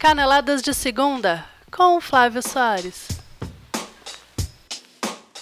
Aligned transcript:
Caneladas 0.00 0.62
de 0.62 0.72
Segunda, 0.72 1.44
com 1.70 2.00
Flávio 2.00 2.42
Soares. 2.42 3.19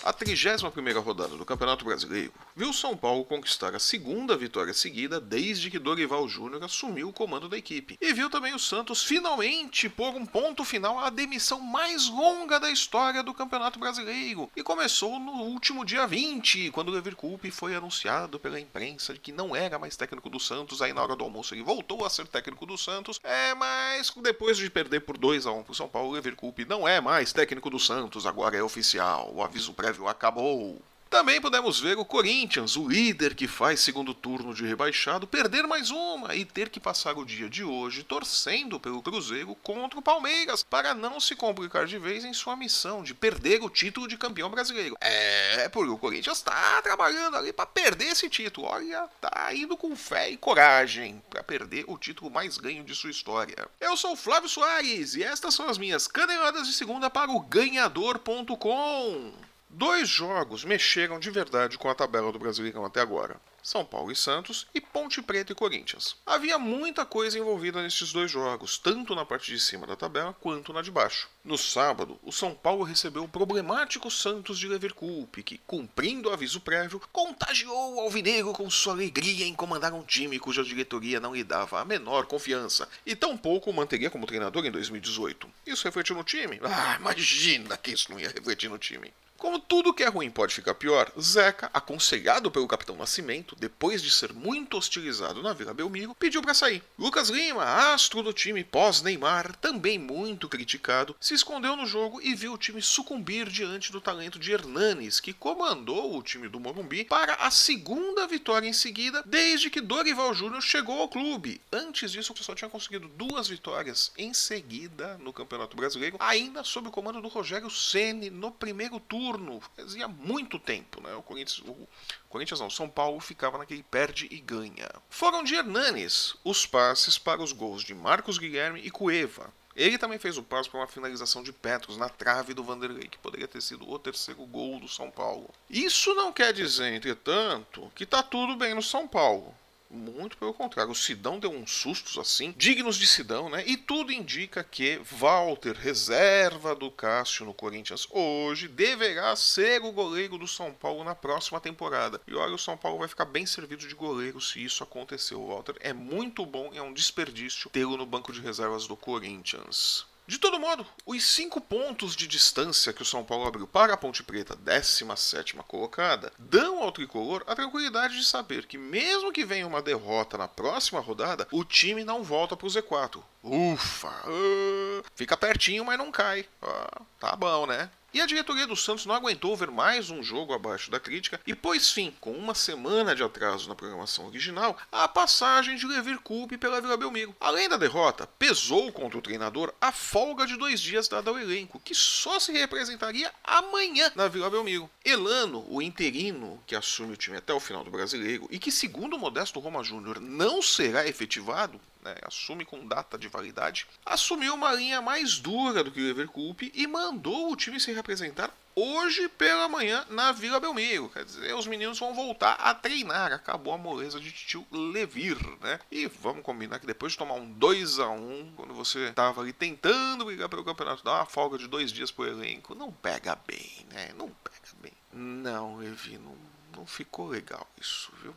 A 0.08 0.12
31ª 0.14 1.04
rodada 1.04 1.36
do 1.36 1.44
Campeonato 1.44 1.84
Brasileiro 1.84 2.32
viu 2.56 2.72
São 2.72 2.96
Paulo 2.96 3.26
conquistar 3.26 3.74
a 3.74 3.78
segunda 3.78 4.34
vitória 4.38 4.72
seguida 4.72 5.20
desde 5.20 5.70
que 5.70 5.78
Dorival 5.78 6.26
Júnior 6.26 6.64
assumiu 6.64 7.10
o 7.10 7.12
comando 7.12 7.46
da 7.46 7.58
equipe. 7.58 7.98
E 8.00 8.14
viu 8.14 8.30
também 8.30 8.54
o 8.54 8.58
Santos 8.58 9.04
finalmente 9.04 9.86
pôr 9.86 10.14
um 10.14 10.24
ponto 10.24 10.64
final 10.64 10.98
à 10.98 11.10
demissão 11.10 11.60
mais 11.60 12.08
longa 12.08 12.58
da 12.58 12.70
história 12.70 13.22
do 13.22 13.34
Campeonato 13.34 13.78
Brasileiro. 13.78 14.50
E 14.56 14.62
começou 14.62 15.20
no 15.20 15.42
último 15.42 15.84
dia 15.84 16.06
20, 16.06 16.70
quando 16.70 16.90
Leverkusen 16.90 17.50
foi 17.50 17.74
anunciado 17.74 18.40
pela 18.40 18.58
imprensa 18.58 19.12
de 19.12 19.20
que 19.20 19.30
não 19.30 19.54
era 19.54 19.78
mais 19.78 19.94
técnico 19.94 20.30
do 20.30 20.40
Santos. 20.40 20.80
Aí 20.80 20.94
na 20.94 21.02
hora 21.02 21.16
do 21.16 21.24
almoço 21.24 21.52
ele 21.52 21.62
voltou 21.62 22.06
a 22.06 22.08
ser 22.08 22.26
técnico 22.26 22.64
do 22.64 22.78
Santos. 22.78 23.20
É, 23.22 23.54
mas 23.54 24.10
depois 24.22 24.56
de 24.56 24.70
perder 24.70 25.00
por 25.00 25.18
2 25.18 25.46
a 25.46 25.52
1 25.52 25.64
pro 25.64 25.74
São 25.74 25.86
Paulo, 25.86 26.12
Leverkusen 26.12 26.64
não 26.66 26.88
é 26.88 26.98
mais 26.98 27.30
técnico 27.30 27.68
do 27.68 27.78
Santos, 27.78 28.24
agora 28.24 28.56
é 28.56 28.62
oficial. 28.62 29.30
O 29.34 29.42
aviso 29.42 29.74
prévio 29.74 29.97
acabou. 30.06 30.80
Também 31.10 31.40
podemos 31.40 31.80
ver 31.80 31.96
o 31.96 32.04
Corinthians, 32.04 32.76
o 32.76 32.86
líder 32.86 33.34
que 33.34 33.48
faz 33.48 33.80
segundo 33.80 34.12
turno 34.12 34.52
de 34.52 34.66
rebaixado, 34.66 35.26
perder 35.26 35.66
mais 35.66 35.90
uma 35.90 36.34
e 36.34 36.44
ter 36.44 36.68
que 36.68 36.78
passar 36.78 37.16
o 37.16 37.24
dia 37.24 37.48
de 37.48 37.64
hoje 37.64 38.02
torcendo 38.02 38.78
pelo 38.78 39.00
Cruzeiro 39.00 39.54
contra 39.62 39.98
o 39.98 40.02
Palmeiras 40.02 40.62
para 40.62 40.92
não 40.92 41.18
se 41.18 41.34
complicar 41.34 41.86
de 41.86 41.98
vez 41.98 42.26
em 42.26 42.34
sua 42.34 42.54
missão 42.56 43.02
de 43.02 43.14
perder 43.14 43.62
o 43.62 43.70
título 43.70 44.06
de 44.06 44.18
campeão 44.18 44.50
brasileiro. 44.50 44.98
É, 45.00 45.66
porque 45.70 45.90
o 45.90 45.96
Corinthians 45.96 46.36
está 46.36 46.82
trabalhando 46.82 47.38
ali 47.38 47.54
para 47.54 47.64
perder 47.64 48.08
esse 48.08 48.28
título. 48.28 48.66
Olha, 48.66 49.08
tá 49.18 49.48
indo 49.54 49.78
com 49.78 49.96
fé 49.96 50.28
e 50.30 50.36
coragem 50.36 51.22
para 51.30 51.42
perder 51.42 51.86
o 51.88 51.96
título 51.96 52.30
mais 52.30 52.58
ganho 52.58 52.84
de 52.84 52.94
sua 52.94 53.10
história. 53.10 53.66
Eu 53.80 53.96
sou 53.96 54.14
Flávio 54.14 54.48
Soares 54.48 55.14
e 55.14 55.22
estas 55.22 55.54
são 55.54 55.70
as 55.70 55.78
minhas 55.78 56.06
caneladas 56.06 56.66
de 56.66 56.74
segunda 56.74 57.08
para 57.08 57.30
o 57.30 57.40
ganhador.com. 57.40 59.32
Dois 59.70 60.08
jogos 60.08 60.64
mexeram 60.64 61.20
de 61.20 61.30
verdade 61.30 61.76
com 61.76 61.90
a 61.90 61.94
tabela 61.94 62.32
do 62.32 62.38
Brasileirão 62.38 62.86
até 62.86 63.00
agora. 63.00 63.38
São 63.62 63.84
Paulo 63.84 64.10
e 64.10 64.16
Santos 64.16 64.66
e 64.74 64.80
Ponte 64.80 65.20
Preta 65.20 65.52
e 65.52 65.54
Corinthians. 65.54 66.16
Havia 66.24 66.58
muita 66.58 67.04
coisa 67.04 67.38
envolvida 67.38 67.82
nesses 67.82 68.10
dois 68.10 68.30
jogos, 68.30 68.78
tanto 68.78 69.14
na 69.14 69.26
parte 69.26 69.52
de 69.52 69.60
cima 69.60 69.86
da 69.86 69.94
tabela 69.94 70.34
quanto 70.40 70.72
na 70.72 70.80
de 70.80 70.90
baixo. 70.90 71.28
No 71.44 71.58
sábado, 71.58 72.18
o 72.22 72.32
São 72.32 72.54
Paulo 72.54 72.82
recebeu 72.82 73.24
o 73.24 73.28
problemático 73.28 74.10
Santos 74.10 74.58
de 74.58 74.66
Leverkusen, 74.66 75.26
que, 75.44 75.58
cumprindo 75.58 76.30
o 76.30 76.32
aviso 76.32 76.60
prévio, 76.60 77.02
contagiou 77.12 77.96
o 77.96 78.00
alvinegro 78.00 78.54
com 78.54 78.70
sua 78.70 78.94
alegria 78.94 79.46
em 79.46 79.54
comandar 79.54 79.92
um 79.92 80.02
time 80.02 80.38
cuja 80.38 80.64
diretoria 80.64 81.20
não 81.20 81.34
lhe 81.34 81.44
dava 81.44 81.78
a 81.78 81.84
menor 81.84 82.24
confiança 82.24 82.88
e 83.04 83.14
tampouco 83.14 83.70
o 83.70 83.74
manteria 83.74 84.08
como 84.08 84.26
treinador 84.26 84.64
em 84.64 84.70
2018. 84.70 85.46
Isso 85.66 85.84
refletiu 85.84 86.16
no 86.16 86.24
time? 86.24 86.58
Ah, 86.62 86.96
imagina 86.98 87.76
que 87.76 87.90
isso 87.90 88.10
não 88.10 88.18
ia 88.18 88.30
refletir 88.30 88.70
no 88.70 88.78
time. 88.78 89.12
Como 89.38 89.60
tudo 89.60 89.94
que 89.94 90.02
é 90.02 90.08
ruim 90.08 90.30
pode 90.30 90.52
ficar 90.52 90.74
pior, 90.74 91.12
Zeca, 91.18 91.70
aconselhado 91.72 92.50
pelo 92.50 92.66
capitão 92.66 92.96
Nascimento, 92.96 93.54
depois 93.54 94.02
de 94.02 94.10
ser 94.10 94.32
muito 94.32 94.76
hostilizado 94.76 95.40
na 95.44 95.52
Vila 95.52 95.72
Belmiro, 95.72 96.12
pediu 96.16 96.42
para 96.42 96.54
sair. 96.54 96.82
Lucas 96.98 97.28
Lima, 97.28 97.62
astro 97.62 98.20
do 98.20 98.32
time 98.32 98.64
pós-Neymar, 98.64 99.54
também 99.58 99.96
muito 99.96 100.48
criticado, 100.48 101.14
se 101.20 101.34
escondeu 101.34 101.76
no 101.76 101.86
jogo 101.86 102.20
e 102.20 102.34
viu 102.34 102.52
o 102.52 102.58
time 102.58 102.82
sucumbir 102.82 103.48
diante 103.48 103.92
do 103.92 104.00
talento 104.00 104.40
de 104.40 104.50
Hernanes, 104.50 105.20
que 105.20 105.32
comandou 105.32 106.18
o 106.18 106.22
time 106.22 106.48
do 106.48 106.58
Morumbi 106.58 107.04
para 107.04 107.34
a 107.34 107.52
segunda 107.52 108.26
vitória 108.26 108.66
em 108.66 108.72
seguida 108.72 109.22
desde 109.24 109.70
que 109.70 109.80
Dorival 109.80 110.34
Júnior 110.34 110.62
chegou 110.62 110.98
ao 110.98 111.08
clube. 111.08 111.60
Antes 111.70 112.10
disso, 112.10 112.34
só 112.40 112.56
tinha 112.56 112.68
conseguido 112.68 113.06
duas 113.06 113.46
vitórias 113.46 114.10
em 114.18 114.34
seguida 114.34 115.16
no 115.18 115.32
Campeonato 115.32 115.76
Brasileiro, 115.76 116.16
ainda 116.18 116.64
sob 116.64 116.88
o 116.88 116.90
comando 116.90 117.22
do 117.22 117.28
Rogério 117.28 117.70
Ceni 117.70 118.30
no 118.30 118.50
primeiro 118.50 118.98
turno 118.98 119.27
turno. 119.28 119.60
Fazia 119.76 120.08
muito 120.08 120.58
tempo, 120.58 121.00
né? 121.02 121.14
O 121.14 121.22
Corinthians, 121.22 121.62
o 121.66 121.88
Corinthians 122.28 122.60
não, 122.60 122.70
São 122.70 122.88
Paulo 122.88 123.20
ficava 123.20 123.58
naquele 123.58 123.82
perde 123.82 124.26
e 124.30 124.40
ganha. 124.40 124.88
Foram 125.10 125.44
de 125.44 125.54
Hernanes 125.54 126.34
os 126.44 126.64
passes 126.66 127.18
para 127.18 127.42
os 127.42 127.52
gols 127.52 127.82
de 127.82 127.94
Marcos 127.94 128.38
Guilherme 128.38 128.80
e 128.80 128.90
Cueva. 128.90 129.52
Ele 129.76 129.96
também 129.96 130.18
fez 130.18 130.36
o 130.36 130.42
passo 130.42 130.68
para 130.68 130.80
uma 130.80 130.88
finalização 130.88 131.40
de 131.40 131.52
Petros 131.52 131.96
na 131.96 132.08
trave 132.08 132.52
do 132.52 132.64
Vanderlei, 132.64 133.06
que 133.06 133.18
poderia 133.18 133.46
ter 133.46 133.62
sido 133.62 133.88
o 133.88 133.98
terceiro 133.98 134.44
gol 134.44 134.80
do 134.80 134.88
São 134.88 135.08
Paulo. 135.08 135.48
Isso 135.70 136.12
não 136.14 136.32
quer 136.32 136.52
dizer, 136.52 136.92
entretanto, 136.92 137.92
que 137.94 138.04
tá 138.04 138.20
tudo 138.20 138.56
bem 138.56 138.74
no 138.74 138.82
São 138.82 139.06
Paulo. 139.06 139.54
Muito 139.90 140.36
pelo 140.36 140.52
contrário, 140.52 140.92
o 140.92 140.94
Sidão 140.94 141.38
deu 141.38 141.50
uns 141.50 141.70
sustos 141.72 142.18
assim, 142.18 142.54
dignos 142.58 142.96
de 142.96 143.06
Sidão, 143.06 143.48
né? 143.48 143.64
E 143.66 143.74
tudo 143.74 144.12
indica 144.12 144.62
que 144.62 145.00
Walter, 145.02 145.74
reserva 145.74 146.74
do 146.74 146.90
Cássio 146.90 147.46
no 147.46 147.54
Corinthians 147.54 148.06
hoje, 148.10 148.68
deverá 148.68 149.34
ser 149.34 149.82
o 149.82 149.90
goleiro 149.90 150.36
do 150.36 150.46
São 150.46 150.74
Paulo 150.74 151.02
na 151.04 151.14
próxima 151.14 151.58
temporada. 151.58 152.20
E 152.26 152.34
olha, 152.34 152.54
o 152.54 152.58
São 152.58 152.76
Paulo 152.76 152.98
vai 152.98 153.08
ficar 153.08 153.24
bem 153.24 153.46
servido 153.46 153.88
de 153.88 153.94
goleiro 153.94 154.42
se 154.42 154.62
isso 154.62 154.84
acontecer. 154.84 155.34
O 155.34 155.46
Walter 155.46 155.76
é 155.80 155.94
muito 155.94 156.44
bom 156.44 156.70
e 156.72 156.76
é 156.76 156.82
um 156.82 156.92
desperdício 156.92 157.70
tê-lo 157.70 157.96
no 157.96 158.04
banco 158.04 158.30
de 158.30 158.42
reservas 158.42 158.86
do 158.86 158.96
Corinthians. 158.96 160.06
De 160.28 160.36
todo 160.36 160.60
modo, 160.60 160.86
os 161.06 161.24
cinco 161.24 161.58
pontos 161.58 162.14
de 162.14 162.26
distância 162.28 162.92
que 162.92 163.00
o 163.00 163.04
São 163.04 163.24
Paulo 163.24 163.46
abriu 163.46 163.66
para 163.66 163.94
a 163.94 163.96
Ponte 163.96 164.22
Preta, 164.22 164.54
17 164.54 165.56
colocada, 165.66 166.30
dão 166.38 166.82
ao 166.82 166.92
tricolor 166.92 167.42
a 167.46 167.54
tranquilidade 167.54 168.18
de 168.18 168.26
saber 168.26 168.66
que, 168.66 168.76
mesmo 168.76 169.32
que 169.32 169.46
venha 169.46 169.66
uma 169.66 169.80
derrota 169.80 170.36
na 170.36 170.46
próxima 170.46 171.00
rodada, 171.00 171.48
o 171.50 171.64
time 171.64 172.04
não 172.04 172.22
volta 172.22 172.54
para 172.54 172.66
o 172.66 172.70
Z4. 172.70 173.22
Ufa! 173.42 174.28
Uh, 174.28 175.02
fica 175.16 175.34
pertinho, 175.34 175.82
mas 175.82 175.96
não 175.96 176.12
cai. 176.12 176.46
Uh, 176.62 177.06
tá 177.18 177.34
bom, 177.34 177.66
né? 177.66 177.90
E 178.12 178.22
a 178.22 178.26
diretoria 178.26 178.66
do 178.66 178.74
Santos 178.74 179.04
não 179.04 179.14
aguentou 179.14 179.54
ver 179.54 179.70
mais 179.70 180.08
um 180.08 180.22
jogo 180.22 180.54
abaixo 180.54 180.90
da 180.90 180.98
crítica 180.98 181.38
e 181.46 181.54
pôs 181.54 181.90
fim, 181.90 182.14
com 182.20 182.32
uma 182.32 182.54
semana 182.54 183.14
de 183.14 183.22
atraso 183.22 183.68
na 183.68 183.74
programação 183.74 184.26
original, 184.26 184.78
à 184.90 185.06
passagem 185.06 185.76
de 185.76 185.86
Leverkusen 185.86 186.56
pela 186.56 186.80
Vila 186.80 186.96
Belmiro. 186.96 187.36
Além 187.38 187.68
da 187.68 187.76
derrota, 187.76 188.26
pesou 188.38 188.90
contra 188.92 189.18
o 189.18 189.22
treinador 189.22 189.74
a 189.78 189.92
folga 189.92 190.46
de 190.46 190.56
dois 190.56 190.80
dias 190.80 191.06
dada 191.06 191.28
ao 191.28 191.38
elenco, 191.38 191.80
que 191.84 191.94
só 191.94 192.40
se 192.40 192.50
representaria 192.50 193.30
amanhã 193.44 194.10
na 194.14 194.26
Vila 194.26 194.48
Belmiro. 194.48 194.88
Elano, 195.04 195.66
o 195.68 195.82
interino 195.82 196.62
que 196.66 196.74
assume 196.74 197.12
o 197.12 197.16
time 197.16 197.36
até 197.36 197.52
o 197.52 197.60
final 197.60 197.84
do 197.84 197.90
Brasileiro 197.90 198.48
e 198.50 198.58
que, 198.58 198.72
segundo 198.72 199.16
o 199.16 199.18
Modesto 199.18 199.60
Roma 199.60 199.84
Júnior, 199.84 200.18
não 200.18 200.62
será 200.62 201.06
efetivado, 201.06 201.78
né, 202.02 202.14
assume 202.22 202.64
com 202.64 202.86
data 202.86 203.18
de 203.18 203.28
validade, 203.28 203.86
assumiu 204.04 204.54
uma 204.54 204.72
linha 204.72 205.00
mais 205.00 205.38
dura 205.38 205.82
do 205.82 205.90
que 205.90 206.00
o 206.00 206.04
Leverkusen 206.04 206.70
e 206.74 206.86
mandou 206.86 207.52
o 207.52 207.56
time 207.56 207.80
se 207.80 207.92
representar 207.92 208.52
hoje 208.78 209.28
pela 209.30 209.68
manhã 209.68 210.06
na 210.08 210.30
Vila 210.30 210.60
Belmiro. 210.60 211.08
Quer 211.08 211.24
dizer, 211.24 211.52
os 211.54 211.66
meninos 211.66 211.98
vão 211.98 212.14
voltar 212.14 212.52
a 212.54 212.72
treinar. 212.72 213.32
Acabou 213.32 213.74
a 213.74 213.78
moleza 213.78 214.20
de 214.20 214.30
tio 214.30 214.64
Levir, 214.70 215.36
né? 215.60 215.80
E 215.90 216.06
vamos 216.06 216.44
combinar 216.44 216.78
que 216.78 216.86
depois 216.86 217.12
de 217.12 217.18
tomar 217.18 217.34
um 217.34 217.52
2 217.52 217.98
a 217.98 218.08
1 218.08 218.52
quando 218.54 218.72
você 218.74 219.08
estava 219.08 219.40
ali 219.40 219.52
tentando 219.52 220.24
brigar 220.24 220.48
pelo 220.48 220.64
campeonato, 220.64 221.02
dar 221.02 221.16
uma 221.16 221.26
folga 221.26 221.58
de 221.58 221.66
dois 221.66 221.90
dias 221.92 222.12
pro 222.12 222.26
elenco, 222.26 222.74
não 222.74 222.92
pega 222.92 223.36
bem, 223.46 223.86
né? 223.90 224.12
Não 224.16 224.28
pega 224.28 224.68
bem. 224.80 224.92
Não, 225.12 225.78
Levi, 225.78 226.16
não, 226.18 226.36
não 226.76 226.86
ficou 226.86 227.26
legal 227.28 227.66
isso, 227.80 228.12
viu? 228.22 228.34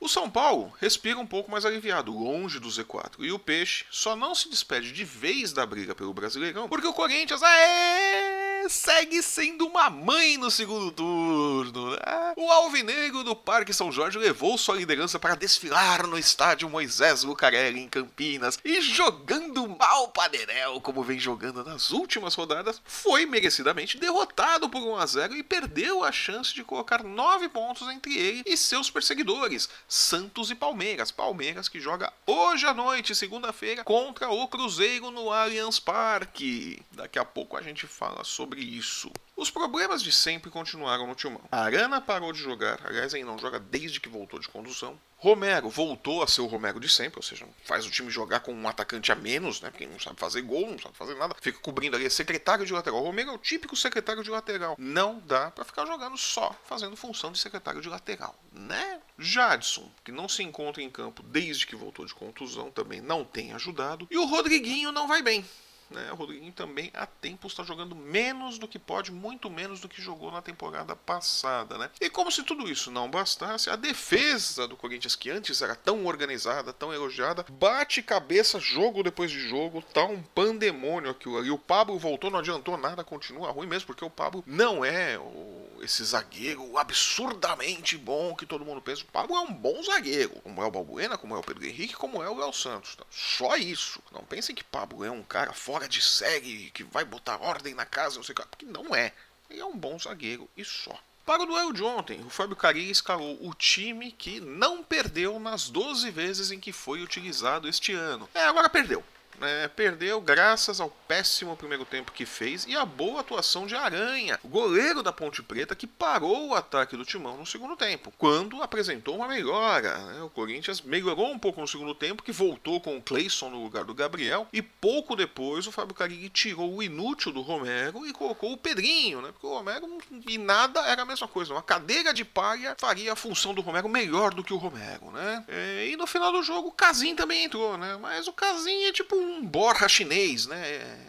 O 0.00 0.08
São 0.08 0.30
Paulo 0.30 0.72
respira 0.80 1.18
um 1.18 1.26
pouco 1.26 1.50
mais 1.50 1.66
aliviado, 1.66 2.10
longe 2.10 2.58
do 2.58 2.70
Z4. 2.70 3.16
E 3.18 3.30
o 3.30 3.38
Peixe 3.38 3.84
só 3.90 4.16
não 4.16 4.34
se 4.34 4.48
despede 4.48 4.92
de 4.92 5.04
vez 5.04 5.52
da 5.52 5.66
briga 5.66 5.94
pelo 5.94 6.14
Brasileirão, 6.14 6.70
porque 6.70 6.86
o 6.86 6.94
Corinthians, 6.94 7.42
aê! 7.42 8.40
segue 8.68 9.22
sendo 9.22 9.66
uma 9.66 9.88
mãe 9.88 10.36
no 10.36 10.50
segundo 10.50 10.90
turno. 10.90 11.90
Né? 11.90 12.34
O 12.36 12.50
Alvinegro 12.50 13.24
do 13.24 13.34
Parque 13.34 13.72
São 13.72 13.90
Jorge 13.90 14.18
levou 14.18 14.58
sua 14.58 14.76
liderança 14.76 15.18
para 15.18 15.34
desfilar 15.34 16.06
no 16.06 16.18
estádio 16.18 16.68
Moisés 16.68 17.22
Lucarelli 17.22 17.80
em 17.80 17.88
Campinas 17.88 18.58
e 18.64 18.80
jogando 18.80 19.69
mal 19.80 20.08
Paderel, 20.08 20.78
como 20.82 21.02
vem 21.02 21.18
jogando 21.18 21.64
nas 21.64 21.90
últimas 21.90 22.34
rodadas, 22.34 22.82
foi 22.84 23.24
merecidamente 23.24 23.96
derrotado 23.96 24.68
por 24.68 24.82
1 24.82 24.96
a 24.96 25.06
0 25.06 25.36
e 25.36 25.42
perdeu 25.42 26.04
a 26.04 26.12
chance 26.12 26.52
de 26.52 26.62
colocar 26.62 27.02
9 27.02 27.48
pontos 27.48 27.88
entre 27.88 28.14
ele 28.14 28.42
e 28.44 28.58
seus 28.58 28.90
perseguidores, 28.90 29.70
Santos 29.88 30.50
e 30.50 30.54
Palmeiras. 30.54 31.10
Palmeiras 31.10 31.66
que 31.66 31.80
joga 31.80 32.12
hoje 32.26 32.66
à 32.66 32.74
noite, 32.74 33.14
segunda-feira, 33.14 33.82
contra 33.82 34.28
o 34.28 34.46
Cruzeiro 34.48 35.10
no 35.10 35.32
Allianz 35.32 35.80
Parque. 35.80 36.82
Daqui 36.92 37.18
a 37.18 37.24
pouco 37.24 37.56
a 37.56 37.62
gente 37.62 37.86
fala 37.86 38.22
sobre 38.22 38.60
isso. 38.60 39.10
Os 39.34 39.50
problemas 39.50 40.02
de 40.02 40.12
sempre 40.12 40.50
continuaram 40.50 41.06
no 41.06 41.14
Timão. 41.14 41.40
Arana 41.50 42.02
parou 42.02 42.30
de 42.30 42.38
jogar, 42.38 42.78
aliás, 42.84 43.14
ele 43.14 43.24
não 43.24 43.38
joga 43.38 43.58
desde 43.58 43.98
que 43.98 44.10
voltou 44.10 44.38
de 44.38 44.46
condução. 44.46 45.00
Romero 45.20 45.68
voltou 45.68 46.22
a 46.22 46.26
ser 46.26 46.40
o 46.40 46.46
Romero 46.46 46.80
de 46.80 46.88
sempre, 46.88 47.18
ou 47.18 47.22
seja, 47.22 47.46
faz 47.62 47.86
o 47.86 47.90
time 47.90 48.10
jogar 48.10 48.40
com 48.40 48.54
um 48.54 48.66
atacante 48.66 49.12
a 49.12 49.14
menos, 49.14 49.60
né? 49.60 49.70
Porque 49.70 49.86
não 49.86 50.00
sabe 50.00 50.18
fazer 50.18 50.40
gol, 50.40 50.70
não 50.70 50.78
sabe 50.78 50.96
fazer 50.96 51.14
nada, 51.14 51.36
fica 51.38 51.58
cobrindo 51.60 51.94
ali, 51.94 52.06
é 52.06 52.10
secretário 52.10 52.64
de 52.64 52.72
lateral. 52.72 53.02
O 53.02 53.04
Romero 53.04 53.30
é 53.30 53.34
o 53.34 53.38
típico 53.38 53.76
secretário 53.76 54.24
de 54.24 54.30
lateral. 54.30 54.76
Não 54.78 55.20
dá 55.20 55.50
para 55.50 55.62
ficar 55.62 55.84
jogando 55.84 56.16
só 56.16 56.56
fazendo 56.64 56.96
função 56.96 57.30
de 57.30 57.38
secretário 57.38 57.82
de 57.82 57.88
lateral, 57.88 58.34
né? 58.50 59.00
Jadson, 59.18 59.90
que 60.02 60.10
não 60.10 60.26
se 60.26 60.42
encontra 60.42 60.82
em 60.82 60.88
campo 60.88 61.22
desde 61.22 61.66
que 61.66 61.76
voltou 61.76 62.06
de 62.06 62.14
contusão, 62.14 62.70
também 62.70 63.02
não 63.02 63.22
tem 63.22 63.52
ajudado. 63.52 64.08
E 64.10 64.16
o 64.16 64.24
Rodriguinho 64.24 64.90
não 64.90 65.06
vai 65.06 65.20
bem. 65.20 65.44
Né? 65.90 66.10
O 66.12 66.14
Rodriguinho 66.14 66.52
também 66.52 66.90
há 66.94 67.06
tempo 67.06 67.46
está 67.46 67.62
jogando 67.62 67.94
menos 67.94 68.58
do 68.58 68.68
que 68.68 68.78
pode, 68.78 69.10
muito 69.10 69.50
menos 69.50 69.80
do 69.80 69.88
que 69.88 70.00
jogou 70.00 70.30
na 70.30 70.40
temporada 70.40 70.94
passada. 70.94 71.76
Né? 71.76 71.90
E 72.00 72.08
como 72.08 72.30
se 72.30 72.42
tudo 72.42 72.70
isso 72.70 72.90
não 72.90 73.10
bastasse, 73.10 73.68
a 73.68 73.76
defesa 73.76 74.68
do 74.68 74.76
Corinthians, 74.76 75.16
que 75.16 75.30
antes 75.30 75.60
era 75.60 75.74
tão 75.74 76.06
organizada, 76.06 76.72
tão 76.72 76.92
elogiada, 76.92 77.44
bate 77.50 78.02
cabeça 78.02 78.60
jogo 78.60 79.02
depois 79.02 79.30
de 79.30 79.40
jogo, 79.40 79.82
tá 79.82 80.04
um 80.04 80.22
pandemônio 80.22 81.10
aquilo 81.10 81.38
ali. 81.38 81.50
O 81.50 81.58
Pablo 81.58 81.98
voltou, 81.98 82.30
não 82.30 82.38
adiantou 82.38 82.76
nada, 82.76 83.02
continua 83.02 83.50
ruim 83.50 83.66
mesmo, 83.66 83.86
porque 83.86 84.04
o 84.04 84.10
Pablo 84.10 84.44
não 84.46 84.84
é 84.84 85.18
o, 85.18 85.80
esse 85.82 86.04
zagueiro 86.04 86.78
absurdamente 86.78 87.96
bom 87.96 88.34
que 88.34 88.46
todo 88.46 88.64
mundo 88.64 88.80
pensa. 88.80 89.02
O 89.02 89.06
Pablo 89.06 89.36
é 89.36 89.40
um 89.40 89.52
bom 89.52 89.82
zagueiro, 89.82 90.40
como 90.42 90.62
é 90.62 90.66
o 90.66 90.70
Balbuena, 90.70 91.18
como 91.18 91.34
é 91.34 91.38
o 91.38 91.42
Pedro 91.42 91.66
Henrique, 91.66 91.94
como 91.94 92.22
é 92.22 92.28
o 92.28 92.38
Léo 92.38 92.52
Santos. 92.52 92.96
Só 93.10 93.56
isso. 93.56 94.00
Não 94.12 94.22
pensem 94.22 94.54
que 94.54 94.64
Pablo 94.64 95.04
é 95.04 95.10
um 95.10 95.22
cara 95.22 95.52
fora 95.52 95.79
de 95.88 96.02
série, 96.02 96.70
que 96.70 96.84
vai 96.84 97.04
botar 97.04 97.42
ordem 97.42 97.74
na 97.74 97.86
casa, 97.86 98.16
não 98.16 98.22
sei 98.22 98.32
o 98.32 98.36
que, 98.36 98.48
porque 98.48 98.66
não 98.66 98.94
é. 98.94 99.12
Ele 99.48 99.60
é 99.60 99.64
um 99.64 99.76
bom 99.76 99.98
zagueiro 99.98 100.48
e 100.56 100.64
só. 100.64 100.98
Para 101.26 101.42
o 101.42 101.46
duelo 101.46 101.72
de 101.72 101.82
ontem, 101.82 102.20
o 102.24 102.30
Fábio 102.30 102.56
Carilli 102.56 102.90
escalou 102.90 103.38
o 103.46 103.54
time 103.54 104.10
que 104.10 104.40
não 104.40 104.82
perdeu 104.82 105.38
nas 105.38 105.68
12 105.68 106.10
vezes 106.10 106.50
em 106.50 106.58
que 106.58 106.72
foi 106.72 107.02
utilizado 107.02 107.68
este 107.68 107.92
ano. 107.92 108.28
É, 108.34 108.44
agora 108.44 108.68
perdeu 108.68 109.04
é, 109.40 109.68
perdeu 109.68 110.20
graças 110.20 110.80
ao 110.80 110.90
péssimo 111.08 111.56
primeiro 111.56 111.84
tempo 111.84 112.12
que 112.12 112.24
fez 112.24 112.66
e 112.66 112.76
a 112.76 112.84
boa 112.84 113.20
atuação 113.20 113.66
de 113.66 113.74
Aranha, 113.74 114.38
o 114.42 114.48
goleiro 114.48 115.02
da 115.02 115.12
Ponte 115.12 115.42
Preta 115.42 115.74
que 115.74 115.86
parou 115.86 116.48
o 116.48 116.54
ataque 116.54 116.96
do 116.96 117.04
Timão 117.04 117.36
no 117.36 117.46
segundo 117.46 117.76
tempo, 117.76 118.12
quando 118.18 118.62
apresentou 118.62 119.16
uma 119.16 119.28
melhora. 119.28 119.98
Né? 119.98 120.22
O 120.22 120.30
Corinthians 120.30 120.80
melhorou 120.80 121.30
um 121.30 121.38
pouco 121.38 121.60
no 121.60 121.68
segundo 121.68 121.94
tempo, 121.94 122.22
que 122.22 122.32
voltou 122.32 122.80
com 122.80 122.96
o 122.96 123.02
Cleison 123.02 123.50
no 123.50 123.62
lugar 123.62 123.84
do 123.84 123.94
Gabriel, 123.94 124.46
e 124.52 124.62
pouco 124.62 125.16
depois 125.16 125.66
o 125.66 125.72
Fábio 125.72 125.94
Carilli 125.94 126.28
tirou 126.28 126.76
o 126.76 126.82
inútil 126.82 127.32
do 127.32 127.40
Romero 127.40 128.06
e 128.06 128.12
colocou 128.12 128.52
o 128.52 128.56
Pedrinho, 128.56 129.20
né? 129.20 129.30
porque 129.32 129.46
o 129.46 129.54
Romero 129.54 129.86
e 130.26 130.38
nada 130.38 130.80
era 130.80 131.02
a 131.02 131.06
mesma 131.06 131.28
coisa. 131.28 131.52
Uma 131.52 131.62
cadeira 131.62 132.12
de 132.12 132.24
palha 132.24 132.76
faria 132.78 133.12
a 133.12 133.16
função 133.16 133.54
do 133.54 133.60
Romero 133.60 133.88
melhor 133.88 134.34
do 134.34 134.44
que 134.44 134.52
o 134.52 134.56
Romero. 134.56 135.10
Né? 135.10 135.44
É, 135.48 135.88
e 135.88 135.96
no 135.96 136.06
final 136.06 136.32
do 136.32 136.42
jogo 136.42 136.68
o 136.68 136.72
Casim 136.72 137.14
também 137.14 137.44
entrou, 137.44 137.76
né? 137.76 137.96
mas 138.00 138.26
o 138.28 138.32
Casim 138.32 138.84
é 138.84 138.92
tipo 138.92 139.16
um 139.16 139.29
um 139.30 139.46
borra 139.46 139.88
chinês, 139.88 140.46
né? 140.46 140.62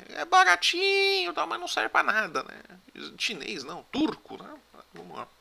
É 0.09 0.25
baratinho, 0.25 1.33
mas 1.47 1.59
não 1.59 1.67
serve 1.67 1.89
para 1.89 2.03
nada, 2.03 2.43
né? 2.43 2.61
Chinês 3.17 3.63
não, 3.63 3.83
turco, 3.91 4.41
né? 4.41 4.49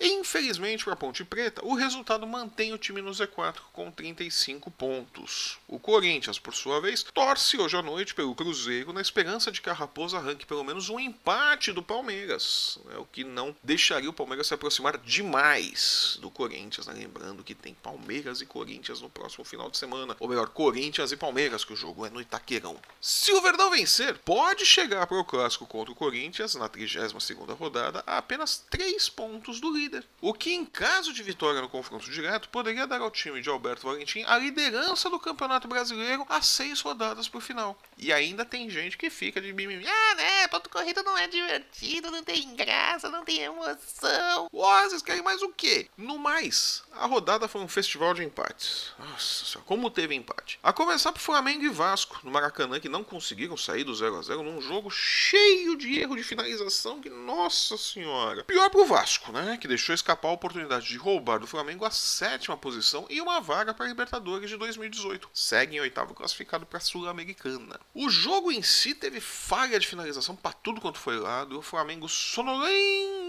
Infelizmente 0.00 0.84
para 0.84 0.94
a 0.94 0.96
Ponte 0.96 1.24
Preta, 1.24 1.64
o 1.64 1.74
resultado 1.74 2.26
mantém 2.26 2.72
o 2.72 2.78
time 2.78 3.00
no 3.00 3.10
Z4 3.10 3.56
com 3.72 3.90
35 3.90 4.70
pontos. 4.70 5.58
O 5.68 5.78
Corinthians, 5.78 6.38
por 6.38 6.54
sua 6.54 6.80
vez, 6.80 7.02
torce 7.02 7.58
hoje 7.58 7.76
à 7.76 7.82
noite 7.82 8.14
pelo 8.14 8.34
Cruzeiro 8.34 8.92
na 8.92 9.00
esperança 9.00 9.50
de 9.50 9.60
que 9.60 9.70
a 9.70 9.72
Raposa 9.72 10.18
arranque 10.18 10.46
pelo 10.46 10.64
menos 10.64 10.88
um 10.88 10.98
empate 10.98 11.72
do 11.72 11.82
Palmeiras, 11.82 12.78
né, 12.84 12.96
o 12.98 13.04
que 13.04 13.24
não 13.24 13.54
deixaria 13.62 14.10
o 14.10 14.12
Palmeiras 14.12 14.46
se 14.46 14.54
aproximar 14.54 14.98
demais 14.98 16.18
do 16.20 16.30
Corinthians. 16.30 16.86
Né? 16.86 16.94
Lembrando 16.94 17.44
que 17.44 17.54
tem 17.54 17.74
Palmeiras 17.74 18.40
e 18.40 18.46
Corinthians 18.46 19.00
no 19.00 19.10
próximo 19.10 19.44
final 19.44 19.70
de 19.70 19.78
semana, 19.78 20.16
ou 20.18 20.28
melhor, 20.28 20.48
Corinthians 20.48 21.12
e 21.12 21.16
Palmeiras, 21.16 21.64
que 21.64 21.72
o 21.72 21.76
jogo 21.76 22.04
é 22.04 22.10
no 22.10 22.20
Itaquerão. 22.20 22.76
Se 23.00 23.32
o 23.32 23.40
Verdão 23.40 23.70
vencer, 23.70 24.18
pode 24.18 24.66
chegar 24.66 25.06
para 25.06 25.18
o 25.18 25.24
clássico 25.24 25.66
contra 25.66 25.92
o 25.92 25.96
Corinthians 25.96 26.54
na 26.54 26.68
32 26.68 27.30
segunda 27.30 27.54
rodada 27.54 28.02
a 28.06 28.18
apenas 28.18 28.64
3 28.70 29.08
pontos 29.10 29.59
do 29.60 29.70
líder. 29.70 30.04
O 30.20 30.34
que, 30.34 30.52
em 30.52 30.64
caso 30.64 31.12
de 31.12 31.22
vitória 31.22 31.60
no 31.60 31.68
confronto 31.68 32.10
direto, 32.10 32.48
poderia 32.48 32.86
dar 32.86 33.00
ao 33.00 33.10
time 33.10 33.40
de 33.40 33.48
Alberto 33.48 33.86
Valentim 33.86 34.24
a 34.26 34.38
liderança 34.38 35.08
do 35.08 35.18
Campeonato 35.18 35.68
Brasileiro 35.68 36.26
a 36.28 36.42
seis 36.42 36.80
rodadas 36.80 37.28
por 37.28 37.40
final. 37.40 37.78
E 37.96 38.12
ainda 38.12 38.44
tem 38.44 38.68
gente 38.68 38.98
que 38.98 39.10
fica 39.10 39.40
de 39.40 39.52
mimimi. 39.52 39.86
Ah, 39.86 40.14
né? 40.14 40.48
Ponto 40.48 40.68
corrida 40.68 41.02
não 41.02 41.16
é 41.16 41.28
divertido, 41.28 42.10
não 42.10 42.22
tem 42.22 42.54
graça, 42.54 43.08
não 43.08 43.24
tem 43.24 43.40
emoção. 43.40 44.48
Vocês 44.52 45.02
querem 45.02 45.22
mais 45.22 45.42
o 45.42 45.50
quê? 45.50 45.88
No 45.96 46.18
mais, 46.18 46.82
a 46.92 47.06
rodada 47.06 47.48
foi 47.48 47.60
um 47.60 47.68
festival 47.68 48.14
de 48.14 48.24
empates. 48.24 48.92
Nossa 48.98 49.44
senhora, 49.44 49.66
como 49.66 49.90
teve 49.90 50.14
empate. 50.14 50.58
A 50.62 50.72
começar 50.72 51.12
por 51.12 51.20
Flamengo 51.20 51.64
e 51.64 51.68
Vasco, 51.68 52.20
no 52.24 52.30
Maracanã, 52.30 52.80
que 52.80 52.88
não 52.88 53.04
conseguiram 53.04 53.56
sair 53.56 53.84
do 53.84 53.94
0 53.94 54.18
a 54.18 54.22
0 54.22 54.42
num 54.42 54.60
jogo 54.60 54.90
cheio 54.90 55.76
de 55.76 55.98
erro 55.98 56.16
de 56.16 56.22
finalização 56.22 57.00
que, 57.00 57.10
nossa 57.10 57.76
senhora. 57.76 58.44
Pior 58.44 58.68
pro 58.70 58.84
Vasco 58.84 59.30
né, 59.32 59.49
que 59.56 59.68
deixou 59.68 59.94
escapar 59.94 60.28
a 60.28 60.32
oportunidade 60.32 60.86
de 60.86 60.96
roubar 60.96 61.38
do 61.38 61.46
Flamengo 61.46 61.84
a 61.84 61.90
sétima 61.90 62.56
posição 62.56 63.06
e 63.08 63.20
uma 63.20 63.40
vaga 63.40 63.72
para 63.74 63.86
a 63.86 63.88
Libertadores 63.88 64.50
de 64.50 64.56
2018. 64.56 65.28
Segue 65.32 65.76
em 65.76 65.80
oitavo 65.80 66.14
classificado 66.14 66.66
para 66.66 66.78
a 66.78 66.80
Sul-Americana. 66.80 67.80
O 67.94 68.08
jogo 68.10 68.52
em 68.52 68.62
si 68.62 68.94
teve 68.94 69.20
falha 69.20 69.78
de 69.78 69.86
finalização 69.86 70.36
para 70.36 70.52
tudo 70.52 70.80
quanto 70.80 70.98
foi 70.98 71.18
lado, 71.18 71.58
o 71.58 71.62
Flamengo 71.62 72.08
sonolento 72.08 73.20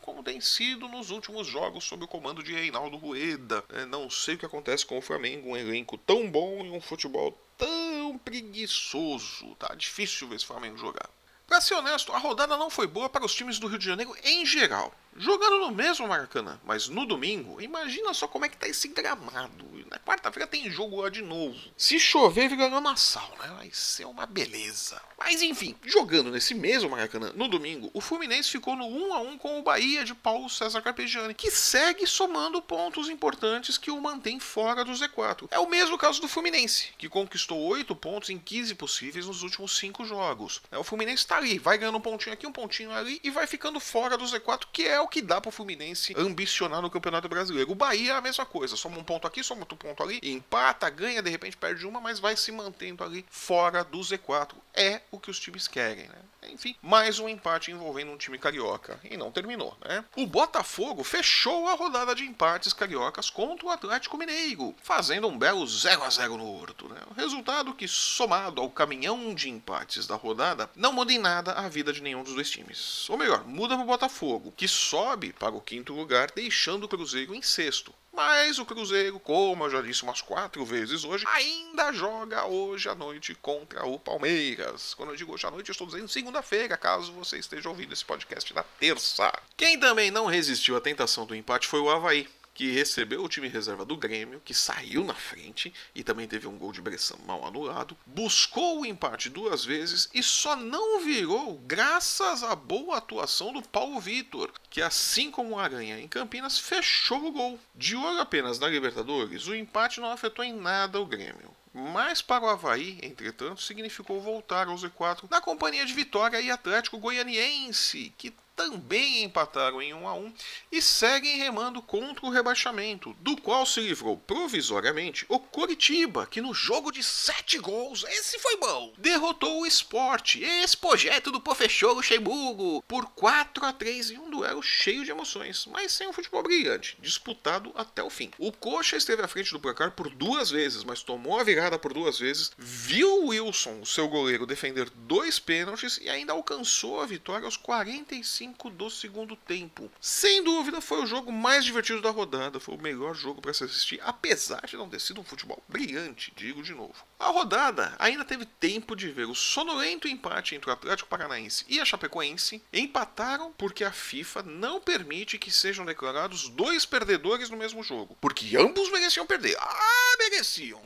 como 0.00 0.22
tem 0.22 0.40
sido 0.40 0.88
nos 0.88 1.10
últimos 1.10 1.46
jogos 1.46 1.84
sob 1.84 2.04
o 2.04 2.08
comando 2.08 2.42
de 2.42 2.52
Reinaldo 2.52 2.96
Rueda. 2.96 3.62
É, 3.68 3.84
não 3.84 4.08
sei 4.08 4.34
o 4.34 4.38
que 4.38 4.46
acontece 4.46 4.86
com 4.86 4.96
o 4.96 5.02
Flamengo, 5.02 5.50
um 5.50 5.56
elenco 5.56 5.98
tão 5.98 6.30
bom 6.30 6.64
e 6.64 6.70
um 6.70 6.80
futebol 6.80 7.38
tão 7.56 8.18
preguiçoso. 8.18 9.54
Tá 9.56 9.74
difícil 9.74 10.28
ver 10.28 10.36
esse 10.36 10.46
Flamengo 10.46 10.78
jogar. 10.78 11.10
Para 11.48 11.62
ser 11.62 11.76
honesto, 11.76 12.12
a 12.12 12.18
rodada 12.18 12.58
não 12.58 12.68
foi 12.68 12.86
boa 12.86 13.08
para 13.08 13.24
os 13.24 13.34
times 13.34 13.58
do 13.58 13.66
Rio 13.66 13.78
de 13.78 13.86
Janeiro 13.86 14.14
em 14.22 14.44
geral. 14.44 14.92
Jogando 15.16 15.60
no 15.60 15.70
mesmo 15.70 16.06
Maracanã, 16.06 16.60
mas 16.62 16.88
no 16.88 17.06
domingo, 17.06 17.58
imagina 17.58 18.12
só 18.12 18.28
como 18.28 18.44
é 18.44 18.50
que 18.50 18.56
tá 18.58 18.68
esse 18.68 18.86
gramado. 18.88 19.77
Na 19.90 19.98
quarta-feira 19.98 20.46
tem 20.46 20.70
jogo 20.70 21.00
lá 21.00 21.08
de 21.08 21.22
novo. 21.22 21.58
Se 21.76 21.98
chover, 21.98 22.48
vira 22.48 22.68
lamaçal, 22.68 23.30
né? 23.40 23.48
Vai 23.56 23.70
ser 23.72 24.04
uma 24.04 24.26
beleza. 24.26 25.00
Mas 25.18 25.42
enfim, 25.42 25.74
jogando 25.84 26.30
nesse 26.30 26.54
mesmo 26.54 26.90
Maracanã, 26.90 27.32
no 27.34 27.48
domingo, 27.48 27.90
o 27.92 28.00
Fluminense 28.00 28.50
ficou 28.50 28.76
no 28.76 28.86
1 28.86 29.14
a 29.14 29.20
1 29.20 29.38
com 29.38 29.58
o 29.58 29.62
Bahia 29.62 30.04
de 30.04 30.14
Paulo 30.14 30.48
César 30.48 30.82
Carpegiani, 30.82 31.34
que 31.34 31.50
segue 31.50 32.06
somando 32.06 32.62
pontos 32.62 33.08
importantes 33.08 33.78
que 33.78 33.90
o 33.90 34.00
mantém 34.00 34.38
fora 34.38 34.84
do 34.84 34.92
Z4. 34.92 35.48
É 35.50 35.58
o 35.58 35.68
mesmo 35.68 35.96
caso 35.96 36.20
do 36.20 36.28
Fluminense, 36.28 36.90
que 36.98 37.08
conquistou 37.08 37.58
8 37.58 37.96
pontos 37.96 38.30
em 38.30 38.38
15 38.38 38.74
possíveis 38.74 39.26
nos 39.26 39.42
últimos 39.42 39.76
5 39.78 40.04
jogos. 40.04 40.62
É, 40.70 40.78
o 40.78 40.84
Fluminense 40.84 41.26
tá 41.26 41.36
ali, 41.36 41.58
vai 41.58 41.78
ganhando 41.78 41.98
um 41.98 42.00
pontinho 42.00 42.34
aqui, 42.34 42.46
um 42.46 42.52
pontinho 42.52 42.92
ali 42.92 43.20
e 43.24 43.30
vai 43.30 43.46
ficando 43.46 43.80
fora 43.80 44.16
do 44.16 44.24
Z4, 44.24 44.66
que 44.72 44.84
é 44.84 45.00
o 45.00 45.08
que 45.08 45.22
dá 45.22 45.40
pro 45.40 45.50
Fluminense 45.50 46.14
ambicionar 46.16 46.82
no 46.82 46.90
Campeonato 46.90 47.28
Brasileiro. 47.28 47.72
O 47.72 47.74
Bahia 47.74 48.12
é 48.12 48.16
a 48.16 48.20
mesma 48.20 48.44
coisa, 48.44 48.76
soma 48.76 48.98
um 48.98 49.04
ponto 49.04 49.26
aqui, 49.26 49.42
soma 49.42 49.62
outro 49.62 49.77
ponto 49.78 50.02
ali, 50.02 50.20
empata, 50.22 50.90
ganha, 50.90 51.22
de 51.22 51.30
repente 51.30 51.56
perde 51.56 51.86
uma, 51.86 52.00
mas 52.00 52.18
vai 52.18 52.36
se 52.36 52.52
mantendo 52.52 53.04
ali 53.04 53.24
fora 53.30 53.84
do 53.84 53.98
Z4. 53.98 54.54
É 54.74 55.00
o 55.10 55.18
que 55.18 55.30
os 55.30 55.40
times 55.40 55.66
querem, 55.66 56.08
né? 56.08 56.18
Enfim, 56.50 56.76
mais 56.80 57.18
um 57.18 57.28
empate 57.28 57.70
envolvendo 57.70 58.12
um 58.12 58.16
time 58.16 58.38
carioca. 58.38 59.00
E 59.04 59.16
não 59.16 59.32
terminou, 59.32 59.76
né? 59.84 60.04
O 60.16 60.26
Botafogo 60.26 61.02
fechou 61.02 61.68
a 61.68 61.74
rodada 61.74 62.14
de 62.14 62.24
empates 62.24 62.72
cariocas 62.72 63.28
contra 63.28 63.66
o 63.66 63.70
Atlético 63.70 64.16
Mineiro, 64.16 64.74
fazendo 64.82 65.26
um 65.26 65.36
belo 65.36 65.66
0 65.66 66.04
a 66.04 66.10
0 66.10 66.36
no 66.36 66.46
Horto. 66.46 66.88
Né? 66.88 67.00
O 67.10 67.14
resultado 67.14 67.74
que, 67.74 67.88
somado 67.88 68.60
ao 68.60 68.70
caminhão 68.70 69.34
de 69.34 69.50
empates 69.50 70.06
da 70.06 70.14
rodada, 70.14 70.70
não 70.76 70.92
muda 70.92 71.12
em 71.12 71.18
nada 71.18 71.52
a 71.52 71.68
vida 71.68 71.92
de 71.92 72.02
nenhum 72.02 72.22
dos 72.22 72.34
dois 72.34 72.50
times. 72.50 73.08
Ou 73.10 73.16
melhor, 73.16 73.44
muda 73.44 73.74
para 73.74 73.84
o 73.84 73.88
Botafogo, 73.88 74.52
que 74.56 74.68
sobe 74.68 75.32
para 75.32 75.54
o 75.54 75.60
quinto 75.60 75.92
lugar, 75.92 76.30
deixando 76.30 76.84
o 76.84 76.88
Cruzeiro 76.88 77.34
em 77.34 77.42
sexto. 77.42 77.92
Mas 78.18 78.58
o 78.58 78.66
Cruzeiro, 78.66 79.20
como 79.20 79.64
eu 79.64 79.70
já 79.70 79.80
disse 79.80 80.02
umas 80.02 80.20
quatro 80.20 80.64
vezes 80.64 81.04
hoje, 81.04 81.24
ainda 81.28 81.92
joga 81.92 82.46
hoje 82.46 82.88
à 82.88 82.94
noite 82.96 83.32
contra 83.36 83.86
o 83.86 83.96
Palmeiras. 83.96 84.92
Quando 84.92 85.10
eu 85.10 85.16
digo 85.16 85.32
hoje 85.32 85.46
à 85.46 85.52
noite, 85.52 85.68
eu 85.68 85.72
estou 85.72 85.86
dizendo 85.86 86.08
segunda-feira, 86.08 86.76
caso 86.76 87.12
você 87.12 87.38
esteja 87.38 87.68
ouvindo 87.68 87.92
esse 87.92 88.04
podcast 88.04 88.52
na 88.52 88.64
terça. 88.64 89.32
Quem 89.56 89.78
também 89.78 90.10
não 90.10 90.26
resistiu 90.26 90.76
à 90.76 90.80
tentação 90.80 91.26
do 91.26 91.36
empate 91.36 91.68
foi 91.68 91.78
o 91.78 91.88
Havaí 91.88 92.28
que 92.58 92.72
recebeu 92.72 93.22
o 93.22 93.28
time 93.28 93.46
reserva 93.46 93.84
do 93.84 93.96
Grêmio, 93.96 94.42
que 94.44 94.52
saiu 94.52 95.04
na 95.04 95.14
frente 95.14 95.72
e 95.94 96.02
também 96.02 96.26
teve 96.26 96.48
um 96.48 96.58
gol 96.58 96.72
de 96.72 96.82
Bressan 96.82 97.14
mal 97.24 97.46
anulado, 97.46 97.96
buscou 98.04 98.80
o 98.80 98.84
empate 98.84 99.30
duas 99.30 99.64
vezes 99.64 100.10
e 100.12 100.24
só 100.24 100.56
não 100.56 101.00
virou 101.00 101.56
graças 101.58 102.42
à 102.42 102.56
boa 102.56 102.96
atuação 102.96 103.52
do 103.52 103.62
Paulo 103.62 104.00
Vitor, 104.00 104.50
que 104.68 104.82
assim 104.82 105.30
como 105.30 105.54
o 105.54 105.58
Aranha 105.60 106.00
em 106.00 106.08
Campinas 106.08 106.58
fechou 106.58 107.26
o 107.26 107.30
gol. 107.30 107.60
De 107.76 107.94
olho 107.94 108.18
apenas 108.18 108.58
na 108.58 108.66
Libertadores, 108.66 109.46
o 109.46 109.54
empate 109.54 110.00
não 110.00 110.10
afetou 110.10 110.44
em 110.44 110.52
nada 110.52 111.00
o 111.00 111.06
Grêmio. 111.06 111.56
Mas 111.72 112.20
para 112.20 112.44
o 112.44 112.48
Havaí, 112.48 112.98
entretanto, 113.04 113.62
significou 113.62 114.20
voltar 114.20 114.66
ao 114.66 114.74
Z4 114.74 115.30
na 115.30 115.40
companhia 115.40 115.86
de 115.86 115.94
Vitória 115.94 116.40
e 116.40 116.50
Atlético 116.50 116.98
Goianiense, 116.98 118.12
que 118.18 118.34
também 118.58 119.22
empataram 119.22 119.80
em 119.80 119.94
1 119.94 120.08
a 120.08 120.14
1 120.14 120.34
e 120.72 120.82
seguem 120.82 121.36
remando 121.36 121.80
contra 121.80 122.26
o 122.26 122.28
rebaixamento, 122.28 123.16
do 123.20 123.40
qual 123.40 123.64
se 123.64 123.80
livrou 123.80 124.16
provisoriamente 124.16 125.24
o 125.28 125.38
Coritiba, 125.38 126.26
que 126.26 126.40
no 126.40 126.52
jogo 126.52 126.90
de 126.90 127.00
7 127.04 127.56
gols, 127.60 128.04
esse 128.08 128.36
foi 128.40 128.56
bom, 128.56 128.92
derrotou 128.98 129.60
o 129.60 129.66
Sport, 129.66 130.36
esse 130.40 130.76
projeto 130.76 131.30
do 131.30 131.40
professor 131.40 131.92
Luxemburgo, 131.92 132.82
por 132.88 133.06
4 133.10 133.64
a 133.64 133.72
3 133.72 134.10
em 134.10 134.18
um 134.18 134.28
duelo 134.28 134.60
cheio 134.60 135.04
de 135.04 135.12
emoções, 135.12 135.64
mas 135.66 135.92
sem 135.92 136.08
um 136.08 136.12
futebol 136.12 136.42
brilhante, 136.42 136.98
disputado 137.00 137.70
até 137.76 138.02
o 138.02 138.10
fim. 138.10 138.32
O 138.38 138.50
Coxa 138.50 138.96
esteve 138.96 139.22
à 139.22 139.28
frente 139.28 139.52
do 139.52 139.60
placar 139.60 139.92
por 139.92 140.10
duas 140.10 140.50
vezes, 140.50 140.82
mas 140.82 141.04
tomou 141.04 141.38
a 141.38 141.44
virada 141.44 141.78
por 141.78 141.94
duas 141.94 142.18
vezes, 142.18 142.50
viu 142.58 143.26
Wilson, 143.26 143.82
o 143.82 143.86
seu 143.86 144.08
goleiro, 144.08 144.46
defender 144.46 144.90
dois 144.90 145.38
pênaltis 145.38 146.00
e 146.02 146.08
ainda 146.08 146.32
alcançou 146.32 147.00
a 147.00 147.06
vitória 147.06 147.44
aos 147.44 147.56
45 147.56 148.47
do 148.70 148.90
segundo 148.90 149.34
tempo. 149.36 149.90
Sem 150.00 150.42
dúvida, 150.42 150.80
foi 150.80 151.02
o 151.02 151.06
jogo 151.06 151.32
mais 151.32 151.64
divertido 151.64 152.00
da 152.00 152.10
rodada, 152.10 152.60
foi 152.60 152.74
o 152.74 152.82
melhor 152.82 153.14
jogo 153.14 153.40
para 153.40 153.52
se 153.52 153.64
assistir, 153.64 154.00
apesar 154.02 154.66
de 154.66 154.76
não 154.76 154.88
ter 154.88 155.00
sido 155.00 155.20
um 155.20 155.24
futebol 155.24 155.62
brilhante, 155.68 156.32
digo 156.36 156.62
de 156.62 156.74
novo. 156.74 156.94
A 157.18 157.28
rodada 157.28 157.94
ainda 157.98 158.24
teve 158.24 158.44
tempo 158.44 158.94
de 158.94 159.10
ver 159.10 159.26
o 159.26 159.34
sonolento 159.34 160.06
empate 160.06 160.54
entre 160.54 160.70
o 160.70 160.72
Atlético 160.72 161.08
Paranaense 161.08 161.64
e 161.68 161.80
a 161.80 161.84
Chapecoense. 161.84 162.62
Empataram 162.72 163.52
porque 163.56 163.84
a 163.84 163.92
FIFA 163.92 164.42
não 164.42 164.80
permite 164.80 165.38
que 165.38 165.50
sejam 165.50 165.84
declarados 165.84 166.48
dois 166.48 166.86
perdedores 166.86 167.50
no 167.50 167.56
mesmo 167.56 167.82
jogo, 167.82 168.16
porque 168.20 168.56
ambos 168.56 168.90
mereciam 168.90 169.26
perder. 169.26 169.56
Ah, 169.58 170.16
mereciam. 170.18 170.80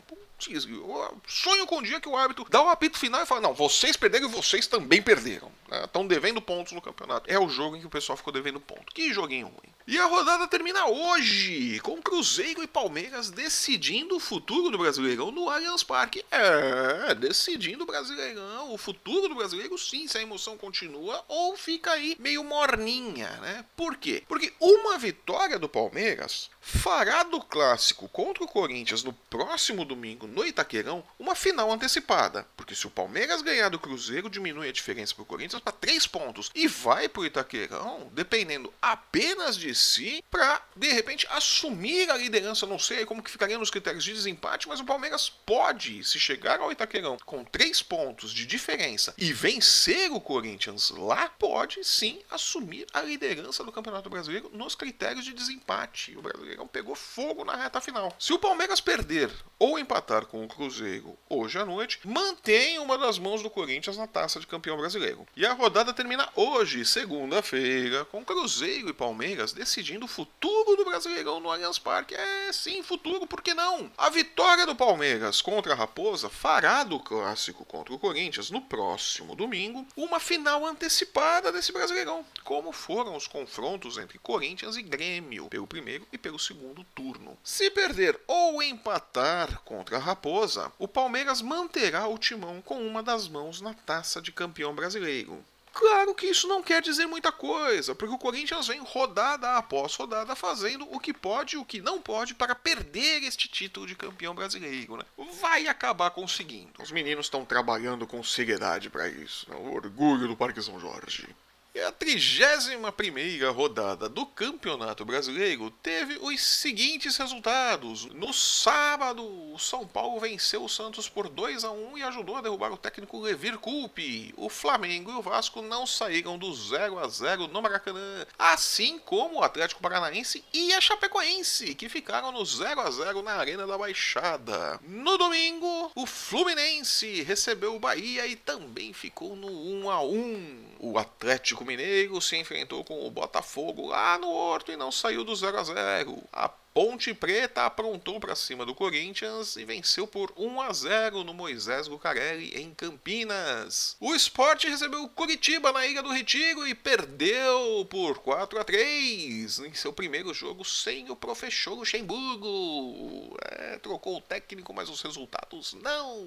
Eu 0.51 1.21
sonho 1.27 1.67
com 1.67 1.79
o 1.79 1.83
dia 1.83 2.01
que 2.01 2.09
o 2.09 2.17
árbitro 2.17 2.47
dá 2.49 2.63
o 2.63 2.69
apito 2.69 2.99
final 2.99 3.23
e 3.23 3.27
fala: 3.27 3.41
Não, 3.41 3.55
vocês 3.55 3.97
perderam 3.97 4.29
e 4.29 4.33
vocês 4.33 4.67
também 4.67 5.03
perderam. 5.03 5.51
Estão 5.85 6.03
né? 6.03 6.09
devendo 6.09 6.41
pontos 6.41 6.73
no 6.73 6.83
campeonato. 6.83 7.31
É 7.31 7.39
o 7.39 7.49
jogo 7.49 7.77
em 7.77 7.81
que 7.81 7.87
o 7.87 7.91
pessoal 7.91 8.17
ficou 8.17 8.33
devendo 8.33 8.61
ponto. 8.61 8.93
Que 8.93 9.13
joguinho 9.13 9.47
ruim. 9.47 9.73
E 9.87 9.99
a 9.99 10.07
rodada 10.07 10.47
termina 10.47 10.87
hoje, 10.87 11.81
com 11.81 12.01
Cruzeiro 12.01 12.63
e 12.63 12.69
Palmeiras 12.69 13.31
decidindo 13.31 14.17
o 14.17 14.21
futuro 14.21 14.71
do 14.71 14.79
Brasileirão 14.79 15.33
no 15.33 15.51
Allianz 15.51 15.83
Parque. 15.83 16.25
É, 16.31 17.15
decidindo 17.15 17.83
o 17.83 17.87
Brasileirão, 17.87 18.73
o 18.73 18.79
futuro 18.79 19.29
do 19.29 19.35
Brasileiro, 19.35 19.77
sim, 19.77 20.07
se 20.07 20.19
a 20.19 20.23
emoção 20.23 20.57
continua 20.57 21.25
ou 21.27 21.57
fica 21.57 21.91
aí 21.91 22.17
meio 22.21 22.45
morninha, 22.45 23.29
né? 23.41 23.65
Por 23.77 23.97
quê? 23.97 24.23
Porque 24.29 24.53
uma 24.61 24.97
vitória 24.99 25.59
do 25.59 25.69
Palmeiras 25.69 26.49
fará 26.61 27.25
do 27.25 27.41
clássico 27.41 28.09
contra 28.09 28.45
o 28.45 28.49
Corinthians 28.49 29.03
no 29.03 29.13
próximo 29.13 29.85
domingo 29.85 30.29
no 30.33 30.45
Itaquerão 30.45 31.05
uma 31.19 31.35
final 31.35 31.71
antecipada. 31.71 32.47
Porque 32.57 32.75
se 32.75 32.87
o 32.87 32.91
Palmeiras 32.91 33.43
ganhar 33.43 33.69
do 33.69 33.79
Cruzeiro, 33.79 34.31
diminui 34.31 34.69
a 34.69 34.73
diferença 34.73 35.15
para 35.15 35.23
o 35.23 35.27
Corinthians 35.27 35.63
para 35.63 35.73
3 35.73 36.07
pontos 36.07 36.51
e 36.55 36.67
vai 36.67 37.09
para 37.09 37.23
o 37.23 37.27
Itaquerão, 37.27 38.11
dependendo 38.13 38.73
apenas 38.81 39.57
de 39.57 39.75
si, 39.75 40.25
para 40.31 40.63
de 40.75 40.93
repente 40.93 41.27
assumir 41.31 42.11
a 42.11 42.17
liderança. 42.17 42.67
Não 42.67 42.79
sei 42.79 43.05
como 43.05 43.23
que 43.23 43.31
ficaria 43.31 43.59
nos 43.59 43.71
critérios 43.71 44.05
de 44.05 44.13
desempate, 44.13 44.69
mas 44.69 44.81
o 44.81 44.85
Palmeiras 44.85 45.29
pode, 45.29 46.03
se 46.05 46.19
chegar 46.19 46.61
ao 46.61 46.73
Itaquerão 46.73 47.17
com 47.25 47.45
3 47.45 47.83
pontos 47.83 48.33
de 48.33 48.47
diferença 48.47 49.15
e 49.19 49.33
vencer 49.33 50.11
o 50.11 50.21
Corinthians 50.21 50.91
lá, 50.91 51.29
pode 51.39 51.85
sim 51.85 52.21
assumir 52.31 52.87
a 52.93 53.03
liderança 53.03 53.65
do 53.65 53.73
Campeonato 53.73 54.09
Brasileiro 54.09 54.51
nos 54.53 54.75
critérios 54.75 55.25
de 55.25 55.33
desempate. 55.33 56.17
O 56.17 56.23
Brasileirão 56.23 56.67
pegou 56.67 56.95
fogo 56.95 57.45
na 57.45 57.57
reta 57.57 57.81
final. 57.81 58.15
Se 58.19 58.33
o 58.33 58.39
Palmeiras 58.39 58.81
perder 58.81 59.31
ou 59.59 59.79
empatar 59.79 60.22
com 60.25 60.45
o 60.45 60.49
Cruzeiro 60.49 61.17
hoje 61.29 61.59
à 61.59 61.65
noite, 61.65 62.01
mantém 62.05 62.79
uma 62.79 62.99
das 62.99 63.19
mãos 63.19 63.43
do 63.43 63.51
Corinthians 63.51 63.97
na 63.97 64.07
taça 64.07 64.41
de 64.41 64.47
campeão 64.47 64.77
brasileiro. 64.77 65.27
E 65.37 65.45
a 65.47 65.53
rodada 65.53 65.93
termina 65.93 66.29
hoje, 66.35 66.85
segunda-feira, 66.85 68.05
com 68.07 68.25
Cruzeiro 68.25 68.89
e 68.89 68.93
Palmeiras 68.93 69.53
decidindo 69.53 70.05
o 70.05 70.09
futuro 70.09 70.77
do 70.77 70.85
Brasileirão 70.85 71.41
no 71.41 71.51
Allianz 71.51 71.79
Parque. 71.79 72.15
É 72.15 72.53
sim, 72.53 72.83
futuro, 72.83 73.27
por 73.27 73.43
que 73.43 73.55
não? 73.55 73.91
A 73.97 74.11
vitória 74.11 74.67
do 74.67 74.75
Palmeiras 74.75 75.41
contra 75.41 75.73
a 75.73 75.77
Raposa 75.77 76.29
fará 76.29 76.85
do 76.85 76.99
clássico 77.01 77.65
contra 77.65 77.95
o 77.95 77.99
Corinthians 77.99 78.51
no 78.51 78.61
próximo 78.61 79.35
domingo 79.35 79.87
uma 79.97 80.21
final 80.21 80.67
antecipada 80.67 81.53
desse 81.53 81.73
Brasileirão, 81.73 82.25
como 82.45 82.73
foram 82.73 83.17
os 83.17 83.27
confrontos 83.27 83.99
entre 83.99 84.19
Corinthians 84.19 84.77
e 84.77 84.83
Grêmio, 84.83 85.49
pelo 85.49 85.67
primeiro 85.67 86.07
e 86.13 86.19
pelo 86.19 86.39
segundo 86.39 86.85
turno. 86.95 87.37
Se 87.43 87.71
perder 87.71 88.19
ou 88.27 88.63
empatar 88.63 89.61
contra 89.65 89.97
a 89.97 90.01
Raposa, 90.13 90.71
o 90.79 90.87
Palmeiras 90.87 91.41
manterá 91.41 92.07
o 92.07 92.19
timão 92.19 92.61
com 92.61 92.87
uma 92.87 93.03
das 93.03 93.29
mãos 93.29 93.63
na 93.63 93.73
taça 93.73 94.21
de 94.21 94.31
campeão 94.31 94.75
brasileiro. 94.75 95.43
Claro 95.73 96.15
que 96.15 96.27
isso 96.27 96.47
não 96.47 96.63
quer 96.63 96.83
dizer 96.83 97.07
muita 97.07 97.33
coisa, 97.33 97.95
porque 97.95 98.15
o 98.15 98.19
Corinthians 98.19 98.67
vem 98.67 98.79
rodada 98.85 99.57
após 99.57 99.95
rodada 99.95 100.37
fazendo 100.37 100.87
o 100.95 101.01
que 101.01 101.15
pode 101.15 101.57
e 101.57 101.59
o 101.59 101.65
que 101.65 101.81
não 101.81 101.99
pode 101.99 102.35
para 102.35 102.55
perder 102.55 103.23
este 103.23 103.49
título 103.49 103.87
de 103.87 103.95
campeão 103.95 104.35
brasileiro. 104.35 104.99
Né? 104.99 105.05
Vai 105.41 105.67
acabar 105.67 106.11
conseguindo. 106.11 106.83
Os 106.83 106.93
meninos 106.93 107.25
estão 107.25 107.43
trabalhando 107.43 108.07
com 108.07 108.23
seriedade 108.23 108.91
para 108.91 109.09
isso. 109.09 109.49
Né? 109.49 109.57
O 109.57 109.75
orgulho 109.75 110.29
do 110.29 110.37
Parque 110.37 110.61
São 110.61 110.79
Jorge. 110.79 111.27
E 111.75 111.81
a 111.81 111.91
31 111.91 113.51
rodada 113.51 114.07
do 114.07 114.27
Campeonato 114.27 115.07
Brasileiro 115.07 115.71
teve 115.71 116.19
os 116.21 116.43
seguintes 116.43 117.17
resultados. 117.17 118.05
No 118.13 118.31
sábado, 118.31 119.25
o 119.25 119.59
São 119.59 119.87
Paulo 119.87 120.21
venceu 120.21 120.63
o 120.63 120.69
Santos 120.69 121.09
por 121.09 121.31
2 121.31 121.65
a 121.65 121.71
1 121.71 121.97
e 121.97 122.03
ajudou 122.03 122.37
a 122.37 122.43
derrubar 122.43 122.73
o 122.73 122.77
técnico 122.77 123.19
Levir 123.19 123.57
Coupe. 123.57 124.35
O 124.37 124.51
Flamengo 124.51 125.11
e 125.13 125.15
o 125.15 125.23
Vasco 125.23 125.63
não 125.63 125.87
saíram 125.87 126.37
do 126.37 126.55
0 126.55 126.99
a 126.99 127.09
0 127.09 127.49
no 127.49 127.63
Maracanã, 127.63 128.27
assim 128.39 128.99
como 128.99 129.39
o 129.39 129.43
Atlético 129.43 129.81
Paranaense 129.81 130.45
e 130.53 130.75
a 130.75 130.81
Chapecoense, 130.81 131.75
que 131.75 131.89
ficaram 131.89 132.33
no 132.33 132.45
0 132.45 132.83
a 132.83 132.91
0 132.91 133.23
na 133.23 133.33
Arena 133.33 133.67
da 133.67 133.79
Baixada. 133.79 134.79
No 134.83 135.17
domingo, 135.17 135.91
o 135.95 136.05
Fluminense 136.05 137.23
recebeu 137.23 137.75
o 137.75 137.81
Bahia 137.81 138.27
e 138.27 138.37
também 138.37 138.93
ficou 138.93 139.35
no 139.35 139.49
1 139.49 139.91
a 139.91 140.03
1. 140.03 140.73
O 140.79 140.99
Atlético 140.99 141.62
Atlético 141.63 141.65
Mineiro 141.65 142.21
se 142.21 142.37
enfrentou 142.37 142.85
com 142.85 143.07
o 143.07 143.11
Botafogo 143.11 143.87
lá 143.89 144.19
no 144.19 144.29
Horto 144.31 144.73
e 144.73 144.77
não 144.77 144.93
saiu 144.93 145.25
do 145.25 145.35
0 145.35 145.59
a 145.59 145.65
0. 145.65 146.23
A 146.33 146.49
Ponte 146.75 147.13
Preta 147.13 147.67
aprontou 147.67 148.19
para 148.19 148.35
cima 148.35 148.65
do 148.65 148.75
Corinthians 148.75 149.57
e 149.57 149.65
venceu 149.65 150.07
por 150.07 150.33
1 150.39 150.61
a 150.63 150.73
0 150.73 151.23
no 151.23 151.35
Moisés 151.35 151.87
Lucarelli 151.87 152.59
em 152.59 152.73
Campinas. 152.73 153.95
O 154.01 154.15
Sport 154.15 154.65
recebeu 154.65 155.07
Curitiba 155.11 155.71
na 155.71 155.87
Ilha 155.87 156.03
do 156.03 156.11
Retiro 156.11 156.67
e 156.67 156.75
perdeu 156.75 157.87
por 157.91 158.21
4 158.21 158.59
a 158.59 158.65
3 158.65 159.59
em 159.59 159.75
seu 159.75 159.93
primeiro 159.93 160.33
jogo 160.33 160.65
sem 160.65 161.11
o 161.11 161.17
professor 161.17 161.75
Luxemburgo. 161.75 163.37
É, 163.51 163.77
trocou 163.77 164.17
o 164.17 164.23
técnico, 164.23 164.73
mas 164.73 164.89
os 164.89 165.03
resultados 165.03 165.75
não. 165.75 166.27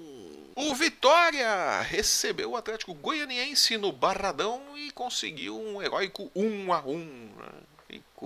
O 0.54 0.74
Vitória 0.76 1.80
recebeu 1.80 2.52
o 2.52 2.56
Atlético 2.56 2.94
Goianiense 2.94 3.76
no 3.76 3.90
Barradão 3.90 4.62
e 4.76 4.92
conseguiu 4.92 5.60
um 5.60 5.82
heróico 5.82 6.30
1 6.36 6.72
a 6.72 6.80
1. 6.86 7.75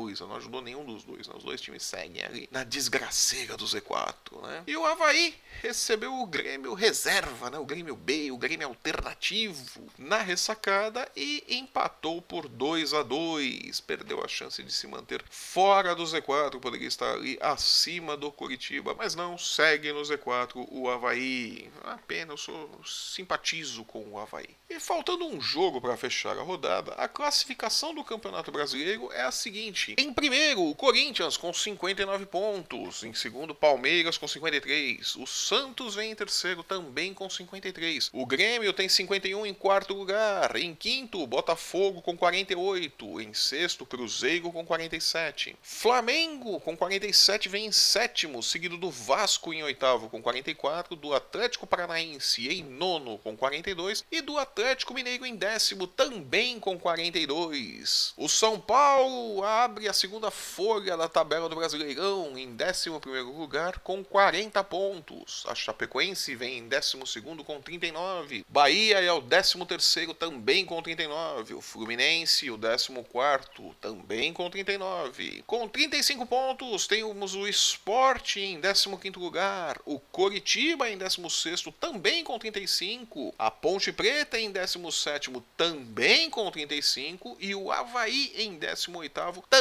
Coisa, 0.01 0.27
não 0.27 0.37
ajudou 0.37 0.63
nenhum 0.63 0.83
dos 0.83 1.05
dois. 1.05 1.29
Né? 1.29 1.35
Os 1.37 1.45
dois 1.45 1.61
times 1.61 1.83
seguem 1.83 2.25
ali 2.25 2.49
na 2.51 2.65
desgraceira 2.65 3.55
do 3.55 3.67
Z4, 3.67 4.41
né? 4.43 4.65
E 4.67 4.75
o 4.75 4.87
Havaí 4.87 5.35
recebeu 5.61 6.15
o 6.15 6.27
Grêmio 6.27 6.73
reserva, 6.73 7.51
né? 7.51 7.59
O 7.59 7.67
Grêmio 7.67 7.95
B, 7.95 8.31
o 8.31 8.39
Grêmio 8.39 8.67
alternativo 8.67 9.87
na 9.99 10.23
ressacada 10.23 11.07
e 11.15 11.45
empatou 11.49 12.23
por 12.23 12.49
2 12.49 12.95
a 12.95 13.03
2 13.03 13.81
Perdeu 13.83 14.25
a 14.25 14.29
chance 14.29 14.63
de 14.63 14.73
se 14.73 14.87
manter 14.87 15.23
fora 15.29 15.95
do 15.95 16.03
Z4, 16.03 16.59
poderia 16.59 16.89
estar 16.89 17.13
ali 17.13 17.37
acima 17.39 18.17
do 18.17 18.33
Curitiba, 18.33 18.95
mas 18.95 19.15
não, 19.15 19.37
segue 19.37 19.93
no 19.93 20.01
Z4 20.01 20.67
o 20.71 20.89
Havaí. 20.89 21.71
Apenas 21.85 22.31
eu 22.31 22.39
sou, 22.39 22.81
simpatizo 22.87 23.85
com 23.85 24.03
o 24.13 24.19
Havaí. 24.19 24.57
E 24.71 24.81
faltando 24.81 25.27
um 25.27 25.43
jogo 25.43 25.79
para 25.79 25.97
fechar 25.99 26.39
a 26.39 26.43
rodada, 26.43 26.93
a 26.95 27.07
classificação 27.07 27.95
do 27.95 28.03
Campeonato 28.03 28.51
Brasileiro 28.51 29.13
é 29.13 29.23
a 29.23 29.31
seguinte 29.31 29.90
em 29.97 30.13
primeiro, 30.13 30.63
o 30.63 30.75
Corinthians 30.75 31.37
com 31.37 31.53
59 31.53 32.27
pontos. 32.27 33.03
Em 33.03 33.15
segundo, 33.15 33.55
Palmeiras 33.55 34.19
com 34.19 34.27
53. 34.27 35.17
O 35.17 35.27
Santos 35.27 35.95
vem 35.95 36.11
em 36.11 36.15
terceiro 36.15 36.63
também 36.63 37.15
com 37.15 37.29
53. 37.29 38.11
O 38.13 38.27
Grêmio 38.27 38.73
tem 38.73 38.89
51 38.89 39.47
em 39.47 39.55
quarto 39.55 39.95
lugar. 39.95 40.57
Em 40.57 40.75
quinto, 40.75 41.27
Botafogo 41.27 42.03
com 42.03 42.17
48. 42.17 43.21
Em 43.21 43.33
sexto, 43.33 43.87
Cruzeiro 43.87 44.51
com 44.53 44.65
47. 44.65 45.57
Flamengo 45.63 46.61
com 46.61 46.77
47 46.77 47.49
vem 47.49 47.67
em 47.67 47.73
sétimo, 47.73 48.43
seguido 48.43 48.77
do 48.77 48.91
Vasco 48.91 49.53
em 49.53 49.63
oitavo 49.63 50.09
com 50.09 50.21
44, 50.23 50.97
do 50.97 51.15
Atlético 51.15 51.67
Paranaense 51.67 52.49
em 52.49 52.63
nono 52.63 53.19
com 53.19 53.37
42 53.37 54.05
e 54.11 54.21
do 54.21 54.39
Atlético 54.39 54.95
Mineiro 54.95 55.25
em 55.27 55.37
décimo 55.37 55.87
também 55.87 56.59
com 56.59 56.79
42. 56.79 58.15
O 58.17 58.29
São 58.29 58.61
Paulo 58.61 59.45
abre 59.45 59.70
abre 59.71 59.87
a 59.87 59.93
segunda 59.93 60.33
folha 60.33 60.97
da 60.97 61.09
tabela 61.09 61.49
do 61.49 61.55
Brasileirão 61.55 62.37
em 62.37 62.49
11 62.49 62.91
lugar 63.21 63.79
com 63.79 64.03
40 64.03 64.65
pontos. 64.65 65.45
A 65.47 65.55
Chapecoense 65.55 66.35
vem 66.35 66.59
em 66.59 66.69
12 66.69 67.23
com 67.45 67.63
39. 67.63 68.45
Bahia 68.49 68.99
é 69.01 69.13
o 69.13 69.23
13 69.23 70.13
também 70.19 70.67
com 70.67 70.83
39. 70.83 71.55
O 71.55 71.61
Fluminense, 71.61 72.51
o 72.51 72.59
14 72.59 73.77
também 73.81 74.33
com 74.33 74.51
39. 74.51 75.45
Com 75.47 75.69
35 75.69 76.27
pontos, 76.27 76.89
temos 76.89 77.37
o 77.37 77.47
Sport 77.47 78.39
em 78.39 78.61
15 78.61 79.11
lugar. 79.17 79.81
O 79.87 80.01
Coritiba 80.01 80.91
em 80.91 80.99
16 80.99 81.63
também 81.79 82.25
com 82.25 82.37
35. 82.41 83.33
A 83.39 83.53
Ponte 83.53 83.93
Preta 83.93 84.37
em 84.37 84.51
17 84.51 85.31
também 85.57 86.29
com 86.29 86.51
35. 86.51 87.37
E 87.39 87.55
o 87.55 87.71
Havaí 87.71 88.33
em 88.37 88.59
18 88.59 89.21
também 89.49 89.60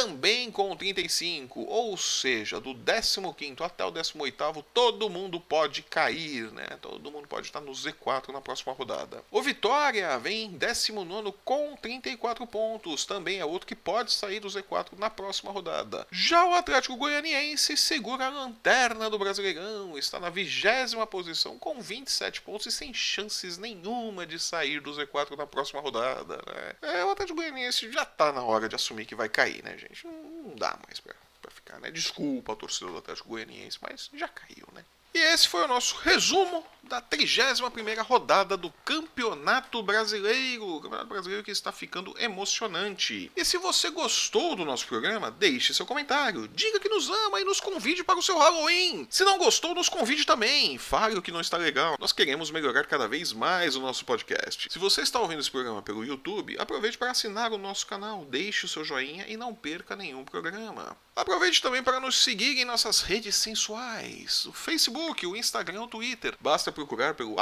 com 0.52 0.76
35. 0.76 1.60
Ou 1.60 1.96
seja, 1.96 2.60
do 2.60 2.74
15 2.74 3.62
até 3.62 3.84
o 3.84 3.90
18 3.90 4.64
todo 4.72 5.10
mundo 5.10 5.40
pode 5.40 5.82
cair, 5.82 6.50
né? 6.52 6.66
Todo 6.80 7.10
mundo 7.10 7.28
pode 7.28 7.46
estar 7.46 7.60
no 7.60 7.72
Z4 7.72 8.32
na 8.32 8.40
próxima 8.40 8.72
rodada. 8.72 9.22
O 9.30 9.42
Vitória 9.42 10.18
vem 10.18 10.46
em 10.46 10.50
19 10.50 11.34
com 11.44 11.76
34 11.76 12.46
pontos. 12.46 13.04
Também 13.04 13.38
é 13.38 13.44
outro 13.44 13.66
que 13.66 13.74
pode 13.74 14.12
sair 14.12 14.40
do 14.40 14.48
Z4 14.48 14.98
na 14.98 15.10
próxima 15.10 15.52
rodada. 15.52 16.06
Já 16.10 16.44
o 16.46 16.54
Atlético 16.54 16.96
Goianiense 16.96 17.76
segura 17.76 18.26
a 18.26 18.30
lanterna 18.30 19.10
do 19.10 19.18
Brasileirão. 19.18 19.98
Está 19.98 20.18
na 20.18 20.30
vigésima 20.30 21.06
posição 21.06 21.58
com 21.58 21.80
27 21.80 22.42
pontos 22.42 22.66
e 22.66 22.72
sem 22.72 22.94
chances 22.94 23.58
nenhuma 23.58 24.26
de 24.26 24.38
sair 24.38 24.80
do 24.80 24.92
Z4 24.92 25.36
na 25.36 25.46
próxima 25.46 25.80
rodada. 25.80 26.36
Né? 26.36 26.74
É, 26.82 27.04
o 27.04 27.10
Atlético 27.10 27.36
Goianiense 27.36 27.90
já 27.92 28.02
está 28.02 28.32
na 28.32 28.42
hora 28.42 28.68
de 28.68 28.74
assumir 28.74 29.04
que 29.04 29.14
vai 29.14 29.28
cair, 29.28 29.62
né, 29.64 29.76
gente? 29.76 29.89
Não 30.04 30.54
dá 30.56 30.78
mais 30.86 31.00
pra 31.00 31.14
ficar, 31.50 31.80
né? 31.80 31.90
Desculpa 31.90 32.52
a 32.52 32.56
torcida 32.56 32.90
do 32.90 32.98
Atlético 32.98 33.30
Goianiense, 33.30 33.78
mas 33.80 34.10
já 34.12 34.28
caiu, 34.28 34.68
né? 34.72 34.84
E 35.12 35.18
esse 35.18 35.48
foi 35.48 35.64
o 35.64 35.68
nosso 35.68 35.96
resumo 35.96 36.64
da 36.84 37.00
31ª 37.00 38.04
rodada 38.04 38.56
do 38.56 38.70
Campeonato 38.84 39.82
Brasileiro. 39.82 40.66
O 40.66 40.80
Campeonato 40.80 41.08
Brasileiro 41.08 41.44
que 41.44 41.50
está 41.50 41.70
ficando 41.70 42.14
emocionante. 42.18 43.30
E 43.36 43.44
se 43.44 43.58
você 43.58 43.90
gostou 43.90 44.56
do 44.56 44.64
nosso 44.64 44.86
programa, 44.86 45.30
deixe 45.30 45.74
seu 45.74 45.86
comentário. 45.86 46.48
Diga 46.48 46.80
que 46.80 46.88
nos 46.88 47.08
ama 47.08 47.40
e 47.40 47.44
nos 47.44 47.60
convide 47.60 48.02
para 48.02 48.18
o 48.18 48.22
seu 48.22 48.38
Halloween. 48.38 49.06
Se 49.10 49.24
não 49.24 49.38
gostou, 49.38 49.74
nos 49.74 49.88
convide 49.88 50.24
também. 50.24 50.78
Fale 50.78 51.16
o 51.16 51.22
que 51.22 51.32
não 51.32 51.40
está 51.40 51.56
legal. 51.56 51.96
Nós 51.98 52.12
queremos 52.12 52.50
melhorar 52.50 52.86
cada 52.86 53.06
vez 53.06 53.32
mais 53.32 53.76
o 53.76 53.80
nosso 53.80 54.04
podcast. 54.04 54.68
Se 54.70 54.78
você 54.78 55.02
está 55.02 55.20
ouvindo 55.20 55.40
esse 55.40 55.50
programa 55.50 55.82
pelo 55.82 56.04
YouTube, 56.04 56.56
aproveite 56.58 56.98
para 56.98 57.10
assinar 57.10 57.52
o 57.52 57.58
nosso 57.58 57.86
canal. 57.86 58.24
Deixe 58.24 58.66
o 58.66 58.68
seu 58.68 58.84
joinha 58.84 59.26
e 59.28 59.36
não 59.36 59.54
perca 59.54 59.94
nenhum 59.94 60.24
programa. 60.24 60.96
Aproveite 61.14 61.60
também 61.60 61.82
para 61.82 62.00
nos 62.00 62.22
seguir 62.22 62.56
em 62.56 62.64
nossas 62.64 63.02
redes 63.02 63.36
sensuais. 63.36 64.46
O 64.46 64.52
Facebook 64.52 64.99
Facebook, 65.00 65.26
o 65.26 65.36
Instagram, 65.36 65.82
o 65.82 65.88
Twitter. 65.88 66.36
Basta 66.40 66.70
procurar 66.70 67.14
pelo 67.14 67.36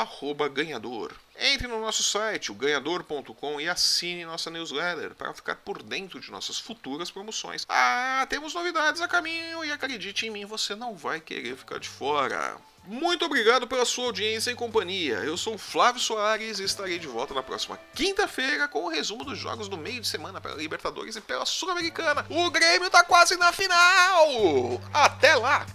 ganhador. 0.53 1.13
Entre 1.39 1.67
no 1.67 1.81
nosso 1.81 2.03
site, 2.03 2.51
o 2.53 2.55
ganhador.com, 2.55 3.61
e 3.61 3.69
assine 3.69 4.25
nossa 4.25 4.51
newsletter 4.51 5.15
para 5.15 5.35
ficar 5.35 5.57
por 5.57 5.83
dentro 5.83 6.21
de 6.21 6.31
nossas 6.31 6.59
futuras 6.59 7.11
promoções. 7.11 7.65
Ah, 7.69 8.27
temos 8.29 8.55
novidades 8.55 9.01
a 9.01 9.09
caminho 9.09 9.65
e 9.65 9.73
acredite 9.73 10.27
em 10.27 10.31
mim, 10.31 10.45
você 10.45 10.75
não 10.75 10.95
vai 10.95 11.21
querer 11.21 11.57
ficar 11.57 11.79
de 11.79 11.89
fora. 11.89 12.57
Muito 12.85 13.25
obrigado 13.25 13.67
pela 13.67 13.85
sua 13.85 14.07
audiência 14.07 14.51
e 14.51 14.55
companhia. 14.55 15.17
Eu 15.17 15.37
sou 15.37 15.59
Flávio 15.59 16.01
Soares 16.01 16.59
e 16.59 16.65
estarei 16.65 16.99
de 16.99 17.07
volta 17.07 17.35
na 17.35 17.43
próxima 17.43 17.79
quinta-feira 17.95 18.67
com 18.67 18.85
o 18.85 18.89
resumo 18.89 19.25
dos 19.25 19.39
jogos 19.39 19.69
do 19.69 19.77
meio 19.77 20.01
de 20.01 20.09
semana 20.09 20.41
pela 20.41 20.57
Libertadores 20.57 21.15
e 21.15 21.21
pela 21.21 21.45
Sul-Americana. 21.45 22.25
O 22.31 22.51
Grêmio 22.51 22.89
tá 22.89 23.05
quase 23.05 23.37
na 23.37 23.53
final! 23.53 24.81
Até 24.93 25.37
lá! 25.37 25.67